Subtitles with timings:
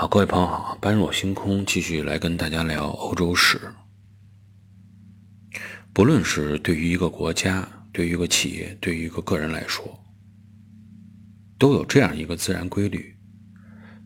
[0.00, 3.60] 好，各位朋友好，般若星空继续来跟大家聊欧洲史。
[5.92, 10.02] 不论是对于一个国家、对于一个企业、对于一个个人来说，
[11.58, 13.14] 都有这样一个自然规律，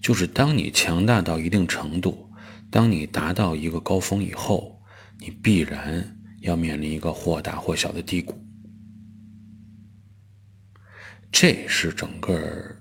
[0.03, 2.29] 就是当你强大到一定程度，
[2.73, 4.83] 当你达到一个高峰以后，
[5.21, 8.45] 你必然要面临一个或大或小的低谷。
[11.31, 12.81] 这是整个。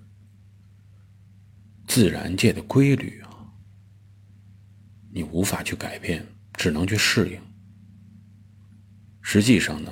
[1.94, 3.30] 自然界的规律啊，
[5.12, 7.40] 你无法去改变，只能去适应。
[9.22, 9.92] 实际上呢，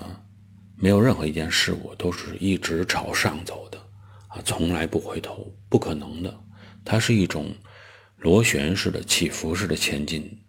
[0.76, 3.78] 没有任何一件事物都是一直朝上走的
[4.30, 6.44] 啊，从来不回头，不可能的。
[6.84, 7.56] 它是一种
[8.18, 10.44] 螺旋式的、起伏式的前进。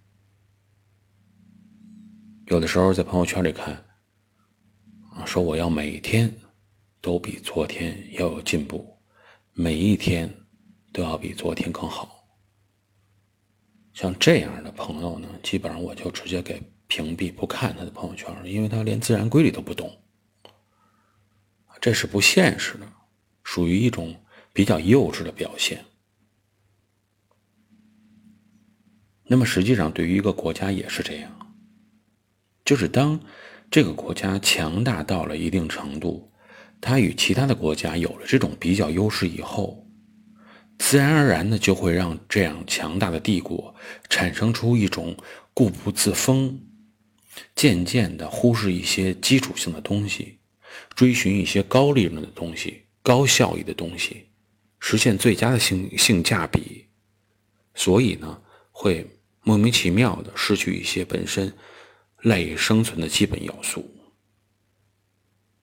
[2.46, 3.74] 有的时候在朋友圈里看
[5.10, 6.34] 啊，说我要每天
[7.02, 8.98] 都比昨天要有进步，
[9.52, 10.34] 每一天。
[10.92, 12.18] 都要比昨天更好。
[13.94, 19.94] 像这样的朋友呢，基本上我就直接给屏蔽，不看他的朋友圈了，因为他连自然规律都不懂，
[21.80, 22.90] 这是不现实的，
[23.42, 24.14] 属于一种
[24.52, 25.84] 比较幼稚的表现。
[29.24, 31.54] 那么实际上，对于一个国家也是这样，
[32.64, 33.20] 就是当
[33.70, 36.32] 这个国家强大到了一定程度，
[36.80, 39.81] 它与其他的国家有了这种比较优势以后。
[40.84, 43.72] 自然而然的就会让这样强大的帝国
[44.10, 45.16] 产生出一种
[45.54, 46.60] 固步自封，
[47.54, 50.40] 渐渐的忽视一些基础性的东西，
[50.96, 54.26] 追寻一些高利润的东西、高效益的东西，
[54.80, 56.88] 实现最佳的性性价比。
[57.76, 59.06] 所以呢，会
[59.44, 61.50] 莫名其妙的失去一些本身
[62.22, 63.88] 赖以生存的基本要素。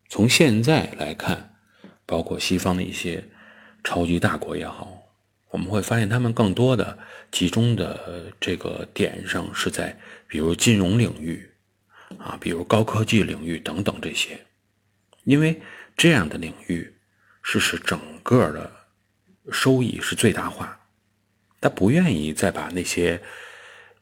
[0.07, 1.55] 从现在来看，
[2.05, 3.29] 包括西方的一些
[3.83, 4.95] 超级大国也好。
[5.51, 6.97] 我们会发现，他们更多的
[7.31, 9.97] 集中的这个点上是在，
[10.27, 11.49] 比如金融领域，
[12.19, 14.39] 啊，比如高科技领域等等这些，
[15.23, 15.59] 因为
[15.97, 16.93] 这样的领域
[17.41, 18.71] 是使整个的
[19.51, 20.79] 收益是最大化，
[21.59, 23.19] 他不愿意再把那些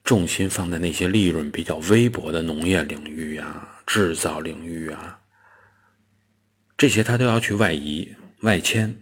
[0.03, 5.17] 重心放在那些利润比较微薄的农业领域啊、制造领域啊，
[6.77, 8.93] 这些他都要去外移、外迁。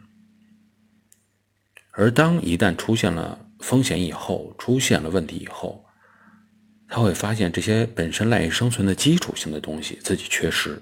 [1.98, 5.86] 而当一旦出现了风险以后，出现了问题以后，
[6.90, 10.82] 他会发现这些本身赖以生存的基础性的东西自己缺失，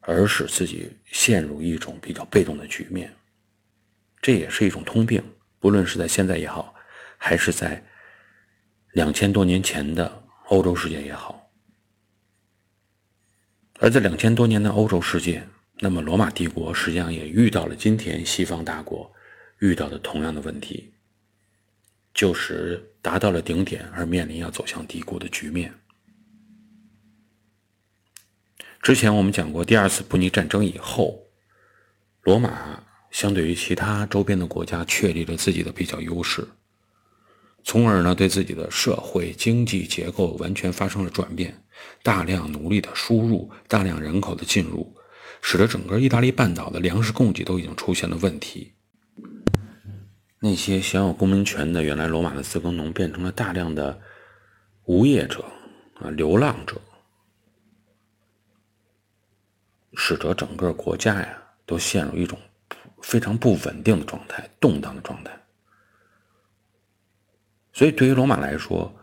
[0.00, 3.14] 而使自己陷入一种比较被动的局面。
[4.20, 5.22] 这也是一种通病，
[5.60, 6.74] 不论是在现在也好，
[7.16, 7.82] 还是在
[8.92, 11.48] 两千多年前的欧洲世界也好。
[13.78, 15.46] 而在两千多年的欧洲世界，
[15.78, 19.10] 那么罗马帝国实际上也遇到了今天西方大国。
[19.60, 20.92] 遇到的同样的问题，
[22.12, 25.72] 就是达到了顶点而面临要走向低谷的局面。
[28.82, 31.26] 之前我们讲过，第二次布匿战争以后，
[32.22, 36.48] 罗马相对于其他周边的国家确立了自己的比较优势，
[37.62, 41.62] 从而呢对自己的社会经济结构完全发生了转变，
[42.02, 44.96] 大量奴隶的输入，大量人口的进入，
[45.42, 48.72] 使得整个意大利半岛的粮食供给都已经出现了问题。
[50.42, 54.00] 那些享有公民权的原来罗马的自耕农，变成了大量的
[54.84, 55.44] 无业者
[56.00, 56.80] 啊，流浪者，
[59.92, 62.38] 使得整个国家呀都陷入一种
[63.02, 65.30] 非常不稳定的状态、动荡的状态。
[67.74, 68.98] 所以，对于罗马来说，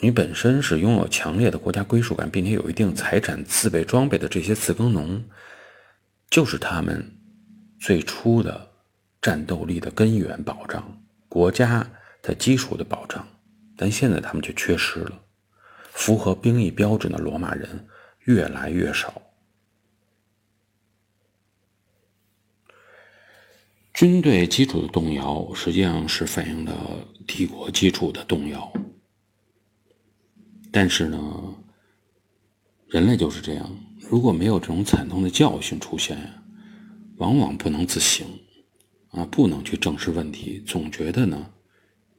[0.00, 5.22] 你本身是拥有强烈的国家归属感，并且有一定财产、自备装备的这些自耕农，
[6.30, 7.14] 就是他们
[7.78, 8.71] 最初的。
[9.22, 11.88] 战斗力的根源保障，国家
[12.20, 13.26] 的基础的保障，
[13.76, 15.22] 但现在他们却缺失了。
[15.92, 17.86] 符合兵役标准的罗马人
[18.20, 19.22] 越来越少，
[23.94, 26.74] 军队基础的动摇，实际上是反映了
[27.26, 28.72] 帝国基础的动摇。
[30.72, 31.54] 但是呢，
[32.88, 33.70] 人类就是这样，
[34.00, 36.18] 如果没有这种惨痛的教训出现，
[37.18, 38.26] 往往不能自省。
[39.12, 41.50] 啊，不能去正视问题，总觉得呢，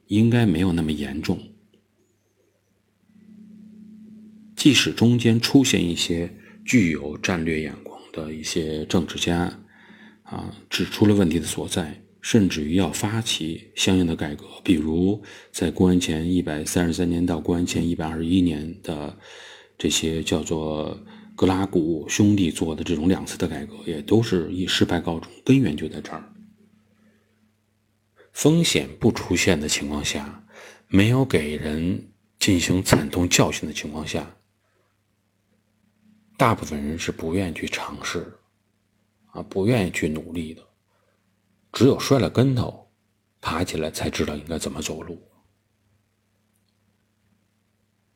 [0.06, 1.38] 应该没有那么严重。
[4.56, 6.32] 即使中间出现一些
[6.64, 9.60] 具有战略眼光的一些政治家，
[10.22, 15.20] 啊，指出了问题的所在，甚至于要发起相应的改革，比如
[15.50, 19.18] 在公元前一百三十三年到公元前一百二十一年的
[19.76, 20.98] 这些叫做
[21.34, 26.24] 格拉古兄弟做的这种两次的改革，也都是以失败告终，根源就在这儿。
[28.34, 30.44] 风险不出现的情况下，
[30.88, 34.36] 没有给人进行惨痛教训的情况下，
[36.36, 38.36] 大部分人是不愿意去尝试，
[39.30, 40.62] 啊，不愿意去努力的。
[41.72, 42.90] 只有摔了跟头，
[43.40, 45.22] 爬起来才知道应该怎么走路。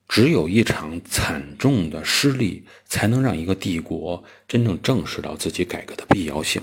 [0.09, 6.61] 只有一场惨重的失利，才能让一个帝国真正正视到自己改革的必要性。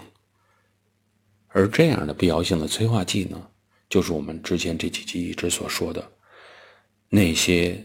[1.55, 3.49] 而这样的必要性的催化剂呢，
[3.87, 6.11] 就是我们之前这几集一直所说的
[7.07, 7.81] 那些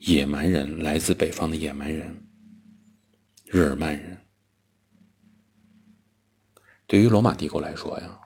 [0.00, 2.28] 野蛮人，来自北方的野蛮人——
[3.48, 4.18] 日耳曼人。
[6.86, 8.20] 对于罗马帝国来说呀，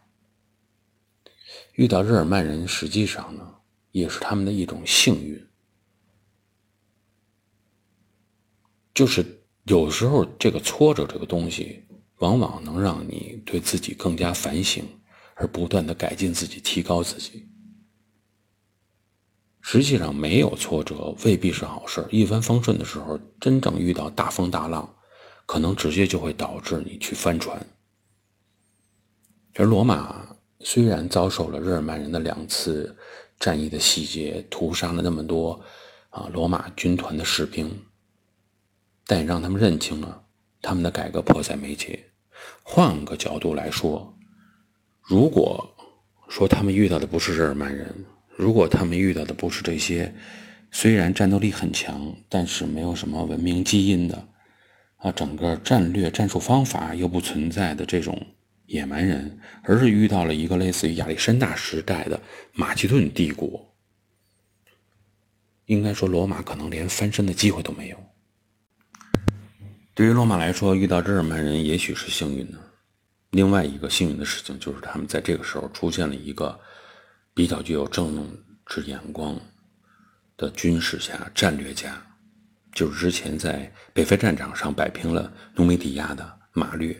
[1.75, 3.55] 遇到日耳曼人，实际上呢，
[3.93, 5.49] 也是他们的一种幸运。
[8.93, 11.85] 就是有时候这个挫折这个东西，
[12.23, 14.85] 往往能让你对自己更加反省，
[15.35, 17.49] 而不断的改进自己，提高自己。
[19.61, 22.07] 实际上，没有挫折未必是好事。
[22.13, 24.95] 一帆风顺的时候，真正遇到大风大浪，
[25.47, 27.61] 可能直接就会导致你去翻船。
[29.55, 32.97] 而罗马虽然遭受了日耳曼人的两次
[33.41, 35.61] 战役的洗劫，屠杀了那么多
[36.11, 37.69] 啊罗马军团的士兵。
[39.05, 40.25] 但也让他们认清了
[40.61, 42.12] 他们的改革迫在眉睫。
[42.63, 44.15] 换个角度来说，
[45.01, 45.75] 如果
[46.29, 48.05] 说他们遇到的不是日耳曼人，
[48.37, 50.15] 如果他们遇到的不是这些
[50.71, 54.29] 虽然战斗力很强，但是没有什么文明基因的
[54.97, 58.27] 啊，整个战略战术方法又不存在的这种
[58.67, 62.19] 野蛮人，而是遇到了一个类似于亚历山大时代的
[62.53, 63.75] 马其顿帝国，
[65.67, 68.12] 应该说罗马可能连翻身的机会都没有。
[69.95, 72.59] 对于罗马来说，遇到日耳曼人也许是幸运的。
[73.33, 76.59] 另外一个幸运的事情就是，他们在这个时候出现了一个
[77.35, 78.27] 比较具有政
[78.65, 79.39] 治眼光
[80.39, 82.03] 的军事家、战略家，
[82.73, 86.99] 就是之前在北非战场上摆平了努米底亚的马略。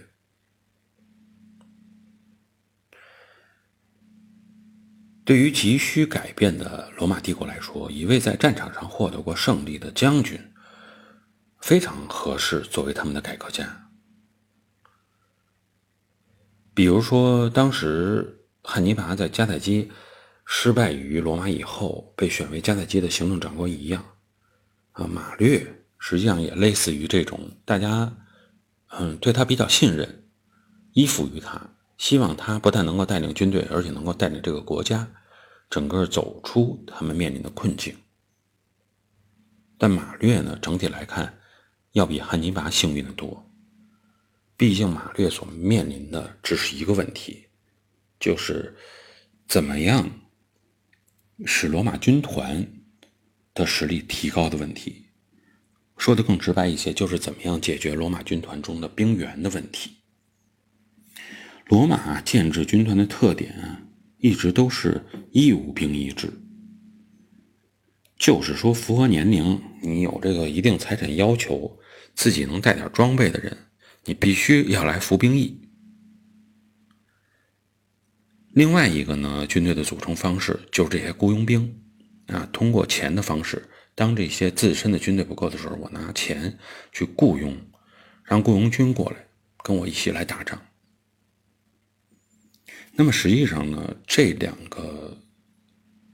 [5.25, 10.39] 对于急需改变的罗马帝国来说，一位在战场上获得过胜利的将军。
[11.63, 13.89] 非常合适作为他们的改革家。
[16.75, 19.93] 比如说，当时汉尼拔在迦太基
[20.45, 24.05] 失败于罗马以后，被选为迦太基的行政长官一样，
[24.91, 28.13] 啊，马略实际上也类似于这种，大家
[28.89, 30.25] 嗯对他比较信任，
[30.95, 35.09] 依附于他，希望他不但能够带领军队，而且能够带领这个国家
[35.71, 37.95] 整个走出他们面临的困境。
[39.79, 41.39] 但马略呢，整体来看。
[41.93, 43.49] 要比汉尼拔幸运的多。
[44.57, 47.47] 毕竟马略所面临的只是一个问题，
[48.21, 48.77] 就是
[49.49, 50.09] 怎么样
[51.45, 52.67] 使罗马军团
[53.55, 55.07] 的实力提高的问题。
[55.97, 59.99] 说的更直白一些，就是怎么样解决罗马军团中的兵员的问题。
[61.67, 63.83] 罗马建制军团的特点啊，
[64.19, 66.33] 一直都是义务兵役制，
[68.23, 71.77] 就是说符合年龄，你有这个一定财产要求。
[72.15, 73.57] 自己能带点装备的人，
[74.05, 75.61] 你必须要来服兵役。
[78.51, 81.83] 另外一个呢，军队的组成方式就是这些雇佣兵
[82.27, 86.57] 啊，通过钱的方式，当这些自身的军队不够的时候，我拿钱
[86.93, 87.57] 去雇佣，
[88.23, 89.17] 让雇佣军过来
[89.65, 90.63] 跟我一起来打仗。
[92.93, 95.19] 那么实际上呢，这两个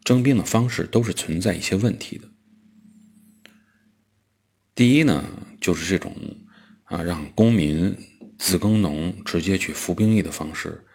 [0.09, 2.27] 征兵的方式都是存在一些问题的。
[4.75, 5.23] 第一呢，
[5.61, 6.17] 就是这种
[6.85, 7.95] 啊，让公民
[8.39, 10.87] 自耕农直接去服兵役的方式，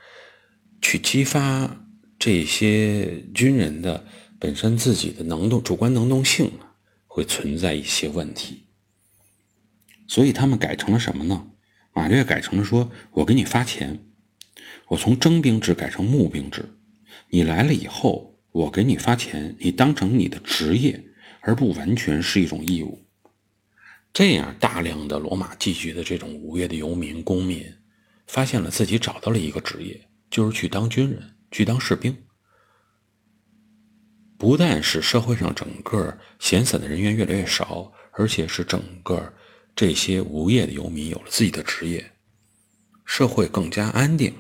[0.82, 1.86] 去激发
[2.18, 4.04] 这些军人的
[4.40, 6.52] 本身自己的能动、主观能动性
[7.06, 8.64] 会存在一些问题。
[10.08, 11.52] 所以他们改成了什么呢？
[11.94, 12.90] 马略改成了说
[13.22, 14.08] ：“我给你发钱，
[14.88, 16.80] 我从征兵制改成募兵制。
[17.30, 21.04] 你来了以后，我给你发钱，你当成你的职业，
[21.42, 23.06] 而不完全是一种义务。”
[24.14, 27.66] 这样，大量的罗马寄居的这种无业的游民、公民，
[28.28, 32.16] 发现了自己找到了一个职业，就是去当军人、去当士兵。
[34.38, 39.34] 不但是社会上整个闲散的人员越来越少，而且是整个
[39.76, 42.12] 这些无业的游民有了自己的职业，
[43.06, 44.36] 社会更加安定。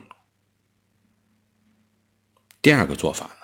[2.61, 3.42] 第二个做法呢，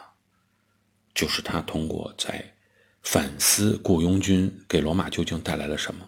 [1.20, 2.54] 就是他通过在
[3.02, 6.08] 反思雇佣军给罗马究竟带来了什么。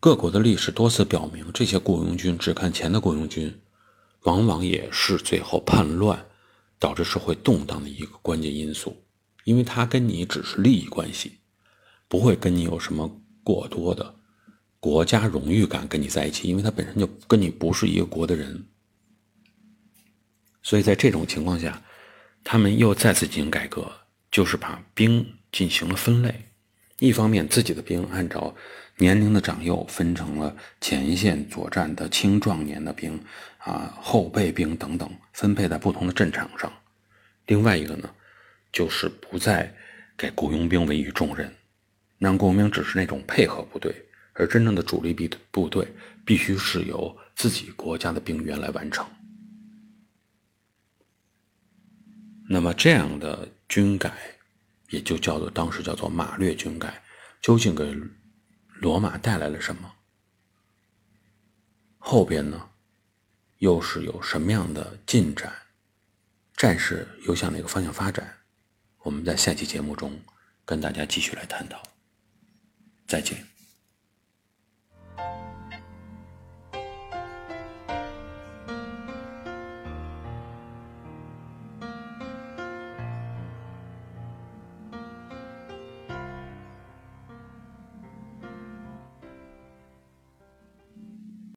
[0.00, 3.60] 各国的历史多次表明，这些雇佣军只看钱的雇佣军，
[4.22, 6.26] 往往也是最后叛乱
[6.80, 8.96] 导致社会动荡的一个关键因素，
[9.44, 11.38] 因为他跟你只是利益关系，
[12.08, 14.16] 不会跟你有什么过多的
[14.80, 18.66] 国家荣誉感跟你在一起，因为他本身就跟你不是一个国的人。
[20.64, 21.80] 所以在这种情况下，
[22.48, 23.90] 他们又再次进行改革，
[24.30, 26.32] 就是把兵进行了分类。
[27.00, 28.54] 一方面，自己的兵按照
[28.98, 33.20] 年龄的长幼分成了前线作战的青壮年的兵，
[33.58, 36.72] 啊，后备兵等等，分配在不同的战场上。
[37.46, 38.08] 另外一个呢，
[38.72, 39.74] 就是不再
[40.16, 41.52] 给雇佣兵委以重任，
[42.16, 43.92] 让雇佣兵只是那种配合部队，
[44.34, 45.84] 而真正的主力部部队
[46.24, 49.04] 必须是由自己国家的兵员来完成。
[52.48, 54.12] 那么这样的军改。
[54.90, 57.02] 也就叫做当时叫做马略军改，
[57.42, 57.92] 究竟给
[58.68, 59.92] 罗马带来了什么？
[61.98, 62.70] 后边呢，
[63.58, 65.52] 又是有什么样的进展？
[66.56, 68.32] 战事又向哪个方向发展？
[68.98, 70.22] 我们在下期节目中
[70.64, 71.82] 跟大家继续来探讨。
[73.08, 73.55] 再见。